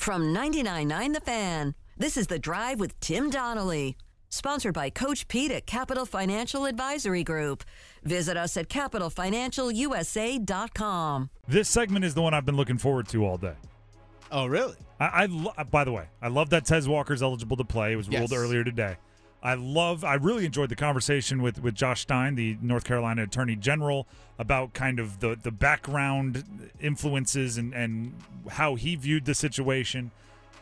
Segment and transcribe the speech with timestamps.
[0.00, 3.98] From 99.9 The Fan, this is The Drive with Tim Donnelly.
[4.30, 7.64] Sponsored by Coach Pete at Capital Financial Advisory Group.
[8.02, 11.30] Visit us at capitalfinancialusa.com.
[11.46, 13.52] This segment is the one I've been looking forward to all day.
[14.32, 14.76] Oh, really?
[14.98, 17.92] I, I lo- by the way, I love that Tez Walker's eligible to play.
[17.92, 18.32] It was ruled Yes.
[18.32, 18.96] earlier today.
[19.42, 20.04] I love.
[20.04, 24.06] I really enjoyed the conversation with with Josh Stein, the North Carolina Attorney General,
[24.38, 26.44] about kind of the the background
[26.80, 28.14] influences and and
[28.50, 30.10] how he viewed the situation.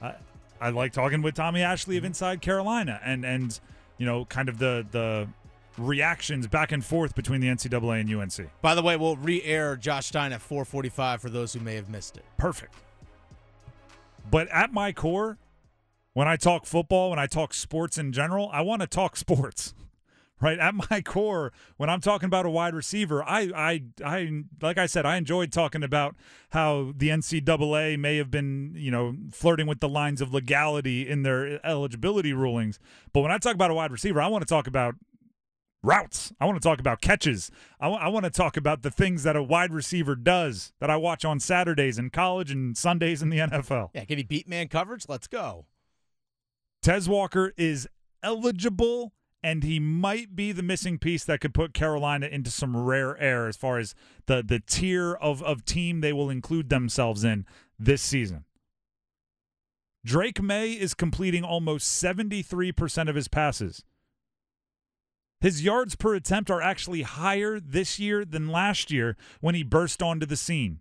[0.01, 0.13] Uh,
[0.61, 3.59] I like talking with Tommy Ashley of Inside Carolina and and
[3.97, 5.29] you know kind of the the
[5.77, 8.51] reactions back and forth between the NCAA and UNC.
[8.63, 12.17] By the way, we'll re-air Josh Stein at 4:45 for those who may have missed
[12.17, 12.25] it.
[12.37, 12.75] perfect.
[14.31, 15.39] But at my core,
[16.19, 19.73] when I talk football, when I talk sports in general, I want to talk sports.
[20.41, 24.79] Right at my core, when I'm talking about a wide receiver, I, I, I, like
[24.79, 26.17] I said, I enjoyed talking about
[26.51, 31.23] how the NCAA may have been, you know, flirting with the lines of legality in
[31.23, 32.81] their eligibility rulings.
[33.13, 34.97] But when I talk about a wide receiver, I want to talk about
[35.85, 36.33] routes.
[36.41, 37.53] I want to talk about catches.
[37.81, 41.25] I want to talk about the things that a wide receiver does that I watch
[41.25, 43.91] on Saturdays in college and Sundays in the NFL.
[43.95, 45.07] Yeah, can he beat man coverage?
[45.09, 45.67] Let's go.
[46.83, 47.89] Tez Walker is
[48.23, 49.13] eligible,
[49.43, 53.47] and he might be the missing piece that could put Carolina into some rare air
[53.47, 53.95] as far as
[54.27, 57.47] the the tier of, of team they will include themselves in
[57.79, 58.45] this season.
[60.05, 63.85] Drake Maye is completing almost 73% of his passes.
[65.41, 70.03] His yards per attempt are actually higher this year than last year when he burst
[70.03, 70.81] onto the scene.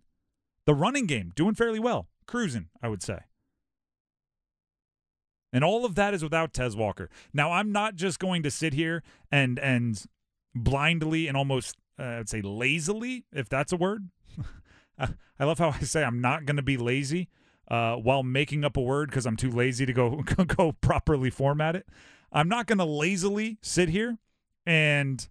[0.66, 3.20] The running game doing fairly well, cruising, I would say.
[5.54, 7.10] And all of that is without Tez Walker.
[7.34, 10.04] Now, I'm not just going to sit here and and
[10.54, 14.10] blindly and almost uh, I'd say lazily, if that's a word.
[15.00, 17.30] I love how I say I'm not going to be lazy
[17.70, 21.76] uh, while making up a word because I'm too lazy to go go properly format
[21.76, 21.88] it.
[22.32, 24.18] I'm not going to lazily sit here
[24.66, 25.28] and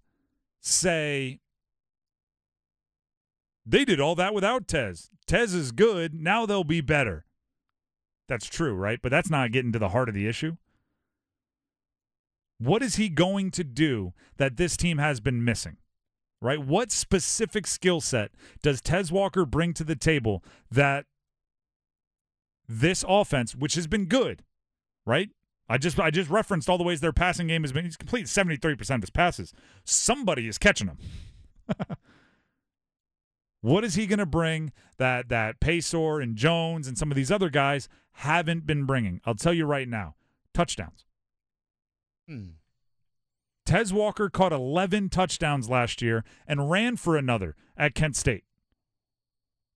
[0.60, 1.40] say
[3.64, 5.10] they did all that without Tez.
[5.26, 6.14] Tez is good.
[6.14, 7.25] Now they'll be better.
[8.28, 9.00] That's true, right?
[9.00, 10.56] But that's not getting to the heart of the issue.
[12.58, 15.76] What is he going to do that this team has been missing?
[16.40, 16.58] Right?
[16.58, 18.30] What specific skill set
[18.62, 21.06] does Tez Walker bring to the table that
[22.68, 24.42] this offense, which has been good,
[25.06, 25.30] right?
[25.68, 27.84] I just I just referenced all the ways their passing game has been.
[27.84, 29.52] He's three percent of his passes.
[29.84, 30.98] Somebody is catching him.
[33.60, 37.30] what is he going to bring that that Paysour and Jones and some of these
[37.30, 39.20] other guys haven't been bringing?
[39.24, 40.14] I'll tell you right now,
[40.54, 41.04] touchdowns.
[42.28, 42.50] Hmm.
[43.64, 48.44] Tez Walker caught 11 touchdowns last year and ran for another at Kent State.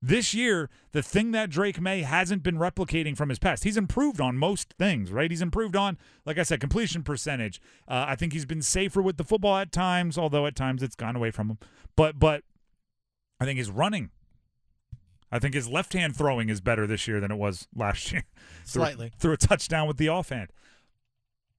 [0.02, 4.18] This year, the thing that Drake Maye hasn't been replicating from his past, he's improved
[4.18, 5.30] on most things, right?
[5.30, 7.60] He's improved on, like I said, completion percentage.
[7.86, 10.96] Uh, I think he's been safer with the football at times, although at times it's
[10.96, 11.58] gone away from him.
[11.96, 12.44] But but
[13.40, 14.10] I think his running,
[15.32, 18.24] I think his left hand throwing is better this year than it was last year.
[18.64, 19.12] Slightly.
[19.18, 20.50] threw a touchdown with the offhand.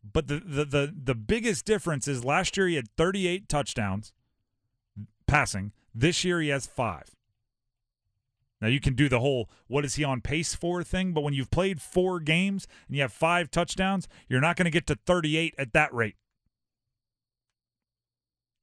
[0.03, 4.13] But the, the the the biggest difference is last year he had 38 touchdowns
[5.27, 5.73] passing.
[5.93, 7.15] This year he has five.
[8.59, 11.33] Now you can do the whole what is he on pace for thing, but when
[11.33, 14.95] you've played four games and you have five touchdowns, you're not going to get to
[15.05, 16.15] 38 at that rate.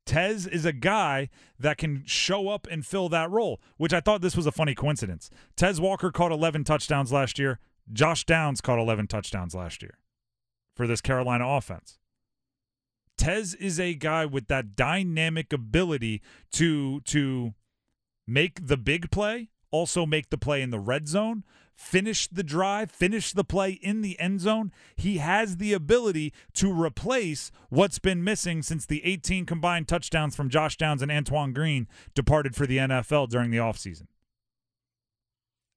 [0.08, 1.28] Tez is a guy
[1.60, 4.74] that can show up and fill that role, which I thought this was a funny
[4.74, 5.28] coincidence.
[5.54, 7.58] Tez Walker caught 11 touchdowns last year.
[7.92, 9.98] Josh Downs caught 11 touchdowns last year
[10.74, 11.98] for this Carolina offense.
[13.18, 17.52] Tez is a guy with that dynamic ability to to
[18.26, 21.44] make the big play, also make the play in the red zone,
[21.78, 24.72] finish the drive, finish the play in the end zone.
[24.96, 30.50] He has the ability to replace what's been missing since the 18 combined touchdowns from
[30.50, 34.08] Josh Downs and Antoine Green departed for the NFL during the offseason.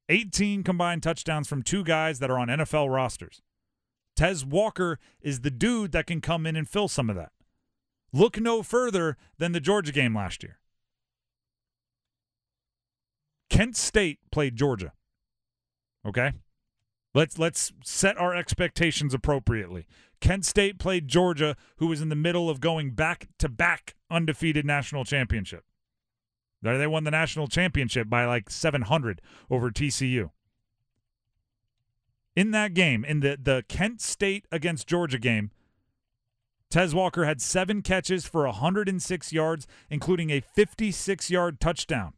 [0.09, 3.41] 18 combined touchdowns from two guys that are on NFL rosters.
[4.16, 7.31] Tez Walker is the dude that can come in and fill some of that.
[8.11, 10.58] Look no further than the Georgia game last year.
[13.49, 14.93] Kent State played Georgia.
[16.06, 16.34] Okay?
[17.14, 19.86] Let's let's set our expectations appropriately.
[20.22, 24.66] Kent State played Georgia, who was in the middle of going back to back undefeated
[24.66, 25.66] national championship.
[26.62, 29.20] They won the national championship by like 700
[29.50, 30.30] over TCU.
[32.36, 35.52] In that game, in the the Kent State against Georgia game,
[36.70, 42.14] Tez Walker had seven catches for 106 yards, including a 56 yard touchdown.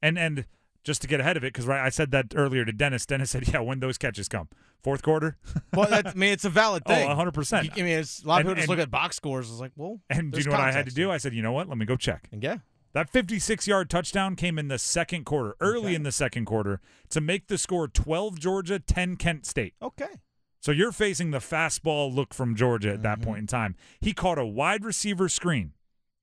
[0.00, 0.46] And and
[0.86, 3.04] just to get ahead of it because right, I said that earlier to Dennis.
[3.04, 4.48] Dennis said, "Yeah, when those catches come,
[4.82, 5.36] fourth quarter."
[5.74, 6.94] well, that, I mean, it's a valid thing.
[6.94, 7.08] oh, thing.
[7.08, 7.32] 100.
[7.32, 9.50] percent I mean, it's, a lot of And- people just and- look at box scores.
[9.50, 11.10] It's like, well, And do you know what I had to do?
[11.10, 11.68] I said, "You know what?
[11.68, 12.58] Let me go check." And yeah,
[12.92, 15.94] That 56 yard touchdown came in the second quarter, early Okay.
[15.96, 16.80] in the second quarter,
[17.10, 19.74] to make the score 12 Georgia, 10 Kent State.
[19.82, 20.20] okay.
[20.60, 23.24] So you're facing the fastball look from Georgia at that Mhm.
[23.24, 23.76] point in time.
[24.00, 25.74] He caught a wide receiver screen,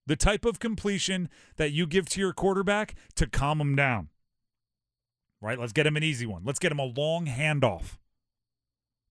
[0.05, 4.09] the type of completion that you give to your quarterback to calm him down.
[5.43, 5.59] Right?
[5.59, 6.43] Let's get him an easy one.
[6.45, 7.97] Let's get him a long handoff.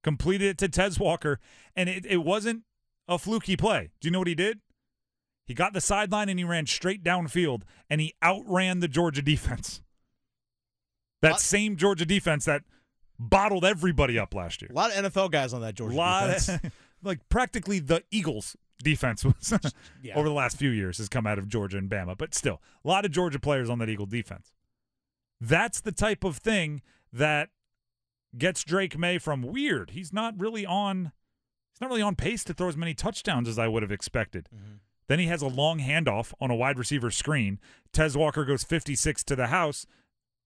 [0.03, 1.39] Completed it to Tez Walker,
[1.77, 2.63] and it, it wasn't
[3.07, 3.91] a fluky play.
[4.01, 4.61] Do you know what he did?
[5.47, 9.83] He got the sideline and he ran straight downfield and he outran the Georgia defense.
[11.21, 11.41] That What?
[11.41, 12.63] same Georgia defense that
[13.19, 14.71] bottled everybody up last year.
[14.71, 16.49] A lot of NFL guys on that Georgia lot defense.
[16.49, 16.61] of,
[17.03, 19.53] like practically the Eagles defense was
[20.03, 20.15] Yeah.
[20.17, 22.89] over the last few years has come out of Georgia and Bama, but still a
[22.89, 24.53] lot of Georgia players on that Eagle defense.
[25.45, 27.49] That's the type of thing that
[28.39, 29.91] gets Drake Maye from weird.
[29.91, 31.11] He's not really on
[31.73, 34.49] he's not really on pace to throw as many touchdowns as I would have expected.
[34.55, 34.75] Mm-hmm.
[35.09, 37.59] Then he has a long handoff on a wide receiver screen.
[37.93, 39.85] Tez Walker goes 56 to the house.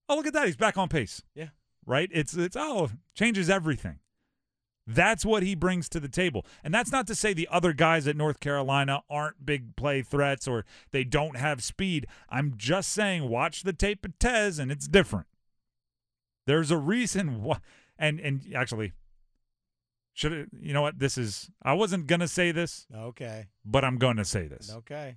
[0.09, 0.47] Oh, look at that.
[0.47, 1.49] He's back on pace yeah.
[1.85, 2.09] right?
[2.11, 3.99] It's it's oh, changes everything.
[4.87, 6.47] That's what he brings to the table.
[6.63, 10.47] And that's not to say the other guys at North Carolina aren't big play threats
[10.47, 12.07] or they don't have speed.
[12.29, 15.27] I'm just saying watch the tape of Tez and it's different.
[16.47, 17.59] There's a reason why
[17.99, 18.93] and and actually
[20.13, 23.47] should it, you know what this is I wasn't going to say this, Okay.
[23.65, 24.73] but I'm going to say this.
[24.73, 25.17] Okay.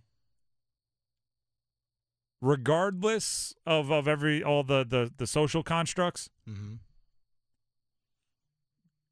[2.41, 6.75] Regardless of of every all the the the social constructs, Mm-hmm.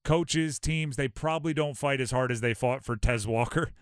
[0.07, 3.71] Coaches, teams, they probably don't fight as hard as they fought for Tez Walker.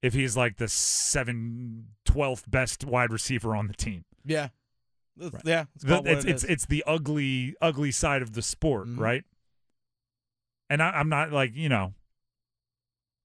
[0.00, 4.04] If he's like the seven, 12th best wide receiver on the team.
[4.24, 4.50] Yeah.
[5.18, 5.32] Right.
[5.44, 5.64] Yeah.
[5.74, 9.00] It's, The- it's it it's, it's the ugly, ugly side of the sport, Mhm.
[9.00, 9.24] right?
[10.70, 11.94] And I, I'm not like, you know,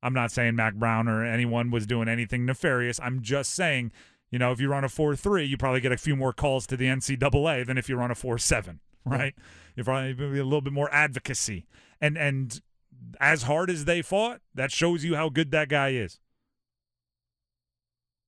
[0.02, 3.00] I'm not saying Mack Brown or anyone was doing anything nefarious.
[3.00, 3.92] I'm just saying,
[4.32, 6.66] you know, if you run a 4 3, you probably get a few more calls
[6.68, 8.80] to the NCAA than if you run a 4 7,
[9.18, 9.36] right?
[9.76, 11.66] You probably be a little bit more advocacy.
[12.00, 12.62] And, and
[13.20, 16.20] as hard as they fought, that shows you how good that guy is.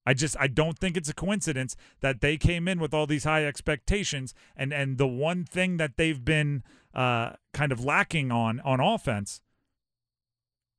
[0.06, 3.24] I just I don't think it's a coincidence that they came in with all these
[3.24, 6.64] high expectations and and the one thing that they've been
[6.94, 9.42] uh, kind of lacking on on offense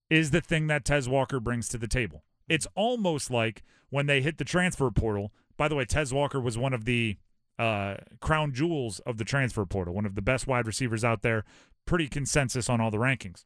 [0.08, 2.22] is the thing that Tez Walker brings to the table.
[2.48, 5.32] It's almost like when they hit the transfer portal.
[5.56, 7.16] By the way, Tez Walker was one of the
[7.58, 11.44] uh, crown jewels of the transfer portal, one of the best wide receivers out there.
[11.86, 13.44] Pretty consensus on all the rankings.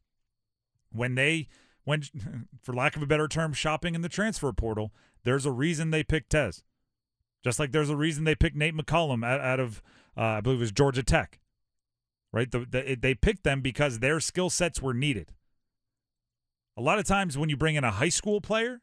[0.91, 1.47] When they
[1.83, 2.03] when
[2.61, 4.91] for lack of a better term, shopping in the transfer portal,
[5.23, 6.63] there's a reason they picked Tez.
[7.43, 9.81] Just like there's a reason they picked Nate McCollum out, out of,
[10.15, 11.39] uh, I believe it was Georgia Tech.
[12.31, 12.49] Right?
[12.49, 15.33] The, the, they picked them because their skill sets were needed.
[16.77, 18.81] A lot of times when you bring in a high school player,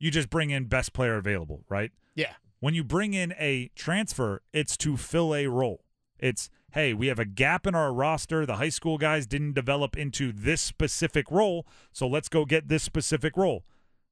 [0.00, 1.92] you just bring in best player available, right?
[2.14, 2.32] yeah.
[2.64, 5.84] When you bring in a transfer, it's to fill a role.
[6.18, 8.46] It's, hey, we have a gap in our roster.
[8.46, 12.82] The high school guys didn't develop into this specific role, so let's go get this
[12.82, 13.66] specific role.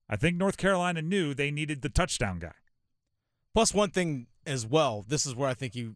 [0.06, 2.52] I think North Carolina knew they needed the touchdown guy.
[3.54, 5.02] Plus, one thing as well.
[5.08, 5.94] This is where I think you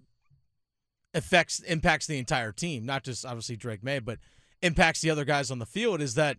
[1.12, 4.18] affects impacts the entire team, not just obviously Drake Maye, but
[4.62, 6.00] impacts the other guys on the field.
[6.00, 6.38] Is that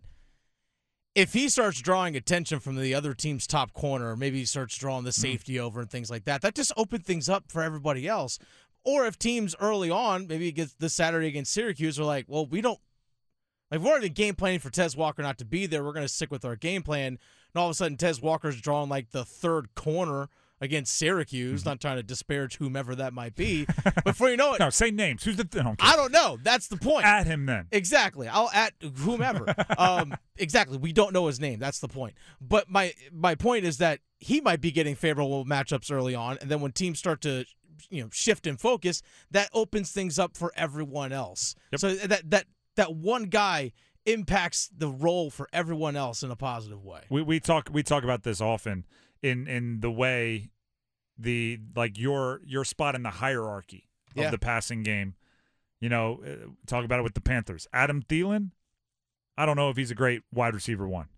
[1.14, 5.04] if he starts drawing attention from the other team's top corner, maybe he starts drawing
[5.04, 5.22] the mm-hmm.
[5.22, 8.38] safety over and things like that, that just opened things up for everybody else.
[8.84, 12.46] Or if teams early on, maybe it gets this Saturday against Syracuse, are like, well,
[12.46, 12.78] we don't
[13.70, 15.84] like we're already game planning for Tez Walker not to be there.
[15.84, 17.18] We're going to stick with our game plan.
[17.54, 20.28] And all of a sudden, Tez Walker's drawing like the third corner
[20.60, 21.64] against Syracuse.
[21.64, 23.66] Not trying to disparage whomever that might be,
[24.04, 25.24] before you know it, No, say names.
[25.24, 25.48] Who's the?
[25.62, 26.38] No, I don't know.
[26.42, 27.04] That's the point.
[27.04, 27.66] at him then.
[27.72, 28.28] Exactly.
[28.28, 29.54] I'll at whomever.
[29.78, 30.78] um, exactly.
[30.78, 31.58] We don't know his name.
[31.58, 32.14] That's the point.
[32.40, 36.50] But my my point is that he might be getting favorable matchups early on, and
[36.50, 37.44] then when teams start to
[37.90, 41.54] you know shift and focus, that opens things up for everyone else.
[41.72, 41.80] Yep.
[41.80, 42.46] So that that
[42.76, 43.72] that one guy
[44.06, 47.02] impacts the role for everyone else in a positive way.
[47.10, 48.86] We we talk we talk about this often
[49.22, 50.50] in in the way
[51.18, 54.30] the like your your spot in the hierarchy of Yeah.
[54.30, 55.14] the passing game.
[55.80, 57.66] You know, uh, talk about it with the Panthers.
[57.72, 58.50] Adam Thielen,
[59.36, 61.08] I don't know if he's a great wide receiver one.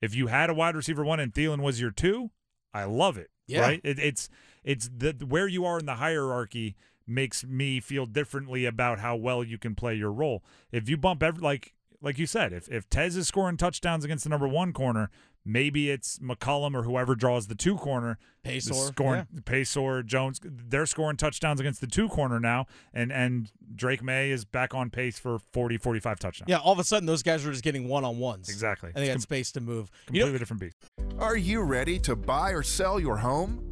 [0.00, 2.30] If you had a wide receiver one and Thielen was your two,
[2.72, 3.30] I love it.
[3.46, 3.60] Yeah.
[3.60, 3.80] Right?
[3.84, 4.28] It, it's
[4.64, 9.42] it's the where you are in the hierarchy makes me feel differently about how well
[9.44, 10.42] you can play your role.
[10.70, 14.24] If you bump every like like you said, if if Tez is scoring touchdowns against
[14.24, 15.10] the number one corner,
[15.44, 18.18] maybe it's McCollum or whoever draws the two corner.
[18.44, 19.40] Paysour, scoring yeah.
[19.42, 20.40] Paysour, Jones.
[20.42, 24.90] They're scoring touchdowns against the two corner now, and and Drake Maye is back on
[24.90, 26.48] pace for 40, 45 touchdowns.
[26.48, 28.48] Yeah, all of a sudden those guys are just getting one on ones.
[28.48, 28.90] Exactly.
[28.94, 29.90] And they It's got com- space to move.
[30.10, 30.76] You completely know, different beast.
[31.18, 33.71] Are you ready to buy or sell your home?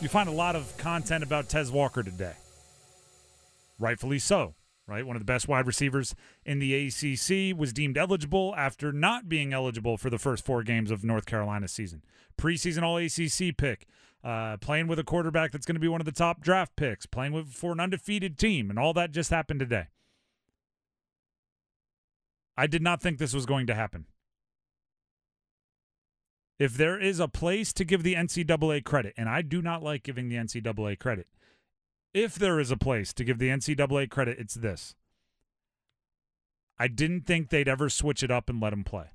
[0.00, 2.34] You find a lot of content about Tez Walker today.
[3.78, 4.54] Rightfully so,
[4.86, 5.06] right?
[5.06, 9.52] One of the best wide receivers in the ACC was deemed eligible after not being
[9.52, 12.02] eligible for the first four games of North Carolina's season.
[12.38, 13.86] Preseason All ACC pick,
[14.22, 17.06] uh, playing with a quarterback that's going to be one of the top draft picks,
[17.06, 19.86] playing with for an undefeated team, and all that just happened today.
[22.56, 24.06] I did not think this was going to happen.
[26.58, 30.02] If there is a place to give the NCAA credit, and I do not like
[30.02, 31.26] giving the NCAA credit,
[32.14, 34.94] if there is a place to give the NCAA credit, it's this.
[36.78, 39.08] I didn't think they'd ever switch it up and let him play,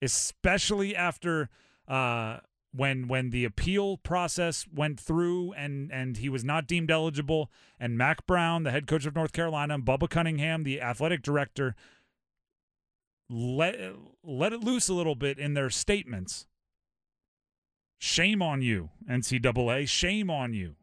[0.00, 1.48] especially after
[1.88, 2.38] uh,
[2.74, 7.96] when when the appeal process went through and and he was not deemed eligible, and
[7.96, 11.74] Mack Brown, the head coach of North Carolina, and Bubba Cunningham, the athletic director,
[13.28, 13.76] let
[14.24, 16.46] let it loose a little bit in their statements.
[17.98, 19.88] Shame on you, NCAA.
[19.88, 20.74] Shame on you.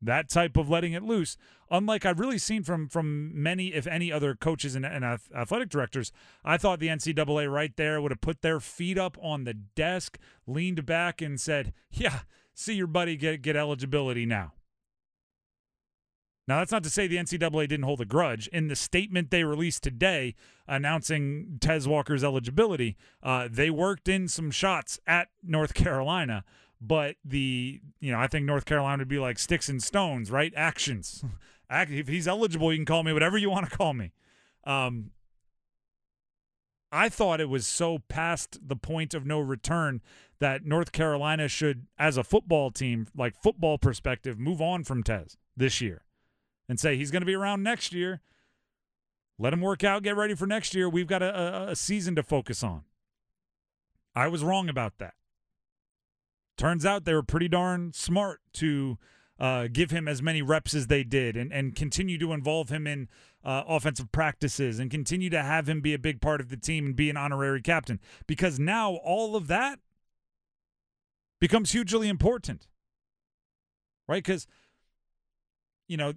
[0.00, 1.36] That type of letting it loose,
[1.70, 6.12] unlike I've really seen from from many, if any, other coaches and, and athletic directors,
[6.44, 10.18] I thought the NCAA right there would have put their feet up on the desk,
[10.46, 12.20] leaned back, and said, "Yeah,
[12.54, 14.52] see your buddy get get eligibility now."
[16.46, 18.48] Now, that's not to say the NCAA didn't hold a grudge.
[18.48, 20.34] In the statement they released today
[20.68, 26.44] announcing Tez Walker's eligibility, uh, they worked in some shots at North Carolina,
[26.80, 30.52] but the, you know, I think North Carolina would be like sticks and stones, right?
[30.56, 31.24] Actions.
[31.70, 34.12] If he's eligible, you can call me whatever you want to call me.
[34.64, 35.10] Um,
[36.92, 40.00] I thought it was so past the point of no return
[40.38, 45.36] that North Carolina should, as a football team, like football perspective, move on from Tez
[45.56, 46.04] this year
[46.68, 48.20] and say he's going to be around next year.
[49.38, 50.88] Let him work out, get ready for next year.
[50.88, 52.84] We've got a, a, a season to focus on.
[54.14, 55.14] I was wrong about that.
[56.56, 58.96] Turns out they were pretty darn smart to
[59.40, 62.86] uh, give him as many reps as they did and, and continue to involve him
[62.86, 63.08] in
[63.44, 66.86] uh, offensive practices and continue to have him be a big part of the team
[66.86, 69.80] and be an honorary captain because now all of that
[71.40, 72.68] becomes hugely important.
[74.06, 74.22] Right?
[74.22, 74.46] Because,
[75.88, 76.12] you know,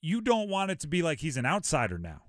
[0.00, 2.22] you don't want it to be like he's an outsider now.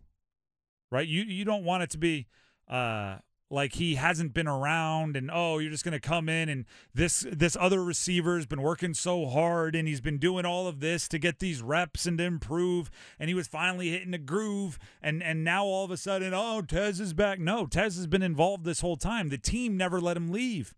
[0.91, 1.07] Right?
[1.07, 2.27] You you don't want it to be
[2.67, 3.17] uh
[3.51, 7.25] like he hasn't been around and oh you're just going to come in and this
[7.31, 11.17] this other receiver's been working so hard and he's been doing all of this to
[11.17, 15.43] get these reps and to improve and he was finally hitting a groove and and
[15.43, 18.81] now all of a sudden oh Tez is back no Tez has been involved this
[18.81, 20.75] whole time the team never let him leave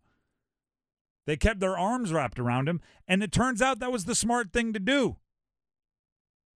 [1.25, 4.53] they kept their arms wrapped around him and it turns out that was the smart
[4.53, 5.17] thing to do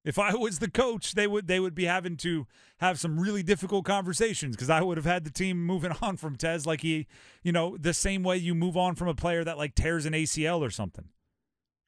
[0.04, 2.46] if I was the coach, they would they would be having to
[2.78, 6.36] have some really difficult conversations because I would have had the team moving on from
[6.36, 7.06] Tez like he,
[7.42, 10.12] you know, the same way you move on from a player that like tears an
[10.12, 11.08] ACL or something.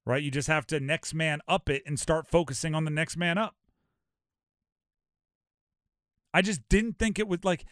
[0.07, 0.23] Right?
[0.23, 3.39] You just have to next man up it and start focusing on the next man
[3.39, 3.57] up.
[6.33, 7.65] I just didn't think it would like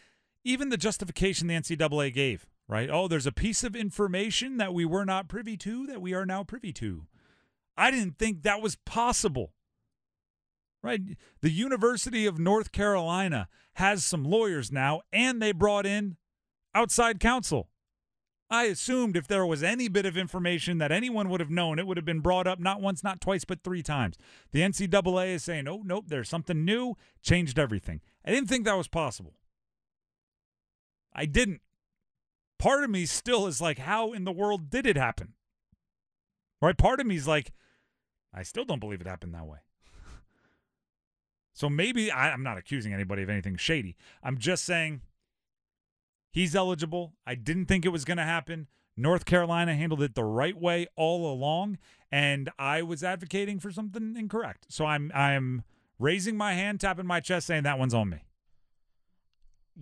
[0.43, 2.91] even the justification the NCAA gave, right?
[2.91, 6.27] Oh, there's a piece of information that we were not privy to that we are
[6.27, 7.07] now privy to.
[7.77, 9.53] I didn't think that was possible
[10.85, 11.00] right?
[11.41, 16.17] The University of North Carolina has some lawyers now, and they brought in
[16.75, 17.71] outside counsel.
[18.50, 21.87] I assumed if there was any bit of information that anyone would have known, it
[21.87, 24.19] would have been brought up not once, not twice, but three times.
[24.53, 28.03] The NCAA is saying, oh, nope, there's something new, changed everything.
[28.25, 29.33] I didn't think that was possible.
[31.14, 31.62] I didn't.
[32.59, 35.33] Part of me still is like, how in the world did it happen?
[36.61, 36.76] Right?
[36.76, 37.53] Part of me is like,
[38.35, 39.59] I still don't believe it happened that way.
[41.55, 43.97] So maybe I, I'm not accusing anybody of anything shady.
[44.23, 45.01] I'm just saying
[46.31, 47.15] he's eligible.
[47.27, 48.67] I didn't think it was going to happen.
[48.97, 51.79] North Carolina handled it the right way all along,
[52.13, 54.67] and I was advocating for something incorrect.
[54.69, 55.65] So I'm I'm
[55.99, 58.19] raising my hand, tapping my chest, saying that one's on me.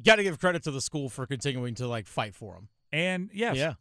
[0.03, 2.69] Got to give credit to the school for continuing to like fight for him.
[2.91, 3.75] And yes, Yeah.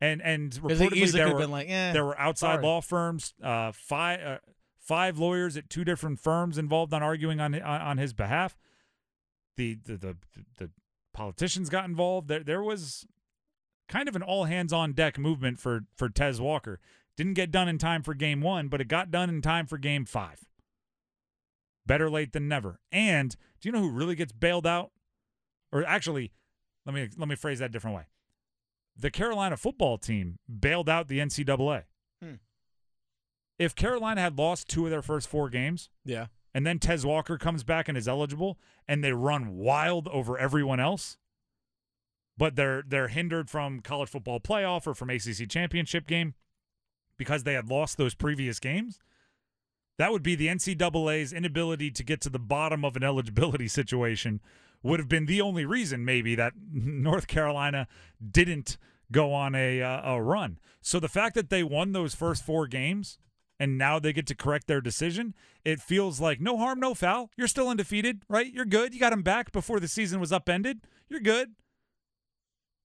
[0.00, 1.92] and and reportedly there were, like, eh.
[1.92, 2.64] there were outside sorry.
[2.64, 4.38] law firms, uh, five uh,
[4.82, 8.58] five lawyers at two different firms involved on arguing on on, his behalf.
[9.56, 10.16] The, the the
[10.58, 10.70] the
[11.14, 12.28] politicians got involved.
[12.28, 13.06] There there was
[13.88, 16.80] kind of an all hands on deck movement for for Tez Walker.
[17.16, 19.78] Didn't get done in time for game one, but it got done in time for
[19.78, 20.46] game five.
[21.84, 22.80] Better late than never.
[22.90, 24.92] And do you know who really gets bailed out?
[25.72, 26.32] Or actually,
[26.86, 28.04] let me let me phrase that different way.
[28.96, 31.84] The Carolina football team bailed out the NCAA.
[32.22, 32.34] Hmm.
[33.58, 36.26] If Carolina had lost two of their first four games, Yeah.
[36.54, 40.80] and then Tez Walker comes back and is eligible, and they run wild over everyone
[40.80, 41.16] else,
[42.36, 46.34] but they're they're hindered from college football playoff or from ACC championship game
[47.18, 48.98] because they had lost those previous games.
[49.98, 54.40] That would be the NCAA's inability to get to the bottom of an eligibility situation
[54.82, 57.86] would have been the only reason maybe that North Carolina
[58.26, 58.78] didn't
[59.12, 60.58] go on a uh, a run.
[60.80, 63.18] So the fact that they won those first four games
[63.62, 67.30] and now they get to correct their decision, it feels like no harm, no foul.
[67.36, 68.52] You're still undefeated, right?
[68.52, 68.92] You're good.
[68.92, 70.80] You got them back before the season was upended.
[71.08, 71.52] You're good.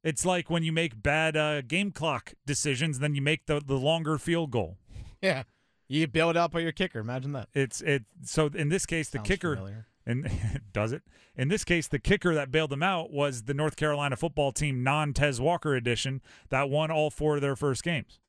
[0.04, 3.74] It's like when you make bad uh, game clock decisions, then you make the, the
[3.74, 4.78] longer field goal.
[5.20, 5.44] Yeah.
[5.88, 7.00] You bailed out by your kicker.
[7.00, 7.50] Imagine that.
[7.56, 8.04] It's it.
[8.24, 9.88] So in this case, the Sounds kicker familiar.
[10.06, 10.30] and
[10.74, 11.02] does it.
[11.36, 14.84] In this case, the kicker that bailed them out was the North Carolina football team
[14.84, 18.20] non Tez Walker edition that won all four of their first games.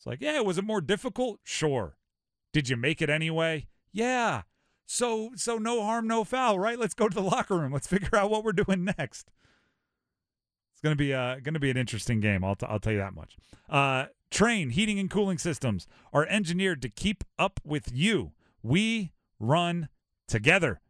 [0.00, 1.40] It's like, yeah, was it more difficult?
[1.44, 1.94] Sure.
[2.54, 3.66] Did you make it anyway?
[3.92, 4.42] Yeah.
[4.86, 6.78] So so no harm, no foul, right?
[6.78, 7.70] Let's go to the locker room.
[7.70, 9.30] Let's figure out what we're doing next.
[10.72, 12.42] It's gonna be uh gonna be an interesting game.
[12.42, 13.36] I'll t- I'll tell you that much.
[13.68, 18.32] Uh, Trane heating and cooling systems are engineered to keep up with you.
[18.62, 19.90] We run
[20.26, 20.80] together.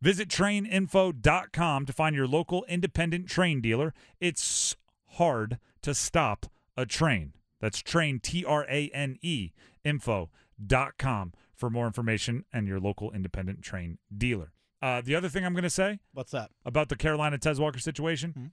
[0.00, 3.92] Visit traneinfo.com to find your local independent Trane dealer.
[4.20, 4.76] It's
[5.14, 6.46] hard to stop
[6.76, 7.32] a train.
[7.62, 9.52] That's Trane, T R A N E,
[9.84, 14.52] info.com for more information and your local independent Trane dealer.
[14.82, 16.50] Uh, the other thing I'm going to say What's that?
[16.66, 18.50] about the Carolina Tez Walker situation Mhm.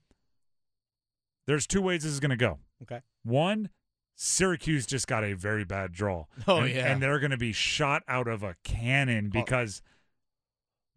[1.48, 2.60] there's two ways this is going to go.
[2.84, 3.02] Okay.
[3.24, 3.69] One,
[4.15, 6.26] Syracuse just got a very bad draw.
[6.48, 6.91] Oh, and, yeah.
[6.91, 9.41] And they're going to be shot out of a cannon Oh.
[9.43, 9.82] because.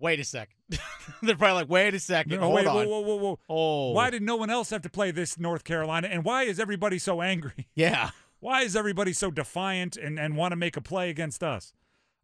[0.02, 0.56] Wait a second.
[1.22, 2.32] They're probably like, wait a second.
[2.32, 2.74] No, Hold wait, on.
[2.74, 3.38] whoa, whoa, whoa, whoa.
[3.48, 3.92] Oh.
[3.92, 6.08] Why did no one else have to play this North Carolina?
[6.10, 7.68] And why is everybody so angry?
[7.76, 8.10] Yeah.
[8.40, 11.72] Why is everybody so defiant and, and want to make a play against us?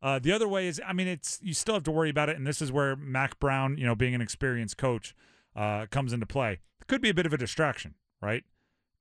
[0.02, 2.36] Uh, the other way is, I mean, it's you still have to worry about it,
[2.36, 5.14] and this is where Mack Brown, you know, being an experienced coach,
[5.54, 6.54] uh, comes into play.
[6.80, 8.42] It could be a bit of a distraction, right?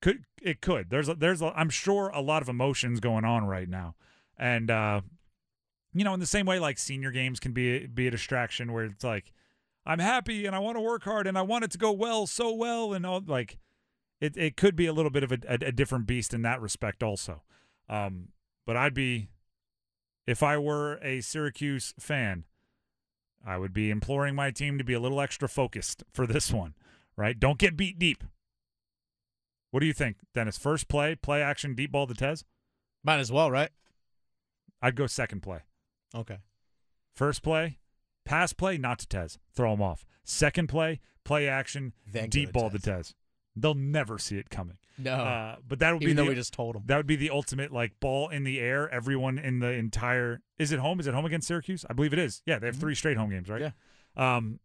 [0.03, 0.91] Could it could?
[0.91, 3.95] There's a, there's a, I'm sure a lot of emotions going on right now,
[4.37, 5.01] and uh,
[5.93, 8.85] you know, in the same way, like senior games can be be a distraction where
[8.85, 9.31] it's like,
[9.85, 12.27] I'm happy and I want to work hard and I want it to go well,
[12.27, 13.57] so well, and all like
[14.19, 16.61] it, it could be a little bit of a, a, a different beast in that
[16.61, 17.43] respect also.
[17.89, 18.29] Um,
[18.65, 19.29] but I'd be,
[20.25, 22.43] if I were a Syracuse fan,
[23.45, 26.73] I would be imploring my team to be a little extra focused for this one,
[27.15, 27.39] right?
[27.39, 28.23] Don't get beat deep.
[29.71, 30.57] What do you think, Dennis?
[30.57, 32.43] First play, play action, deep ball to Tez?
[33.03, 33.69] Might as well, right?
[34.81, 35.61] I'd go second play.
[36.15, 36.37] Okay.
[37.13, 37.79] First play,
[38.25, 39.37] pass play, not to Tez.
[39.53, 40.05] Throw him off.
[40.23, 42.83] Second play, play action, Then deep to ball to Tez.
[42.83, 43.15] Tez.
[43.55, 44.77] They'll never see it coming.
[44.99, 45.13] No.
[45.13, 46.83] Uh, but that would Even be though the, we just told them.
[46.85, 48.87] that would be the ultimate like ball in the air.
[48.89, 50.99] Everyone in the entire is it home?
[50.99, 51.85] Is it home against Syracuse?
[51.89, 52.41] I believe it is.
[52.45, 53.61] Yeah, they have three straight home games, right?
[53.61, 54.19] Mm-hmm.
[54.19, 54.35] Yeah.
[54.37, 54.59] Um,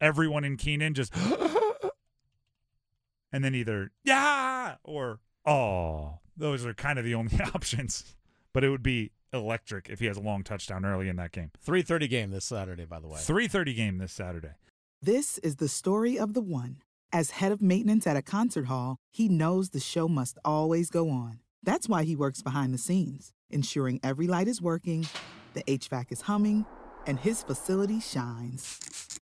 [0.00, 1.12] everyone in Kenan just
[3.32, 8.14] and then either yeah or oh, those are kind of the only options.
[8.52, 11.50] But it would be electric if he has a long touchdown early in that game.
[11.64, 13.18] 3:30 game this Saturday, by the way.
[13.20, 14.54] Three thirty game this Saturday.
[15.00, 16.82] This is the story of the one.
[17.12, 21.10] As head of maintenance at a concert hall, he knows the show must always go
[21.10, 21.40] on.
[21.62, 25.06] That's why he works behind the scenes, ensuring every light is working,
[25.54, 26.64] the HVAC is humming,
[27.06, 28.78] and his facility shines.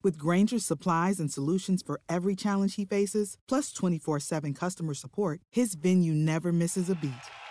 [0.03, 5.41] With Grainger's supplies and solutions for every challenge he faces, plus 24 7 customer support,
[5.49, 7.11] his venue never misses a beat.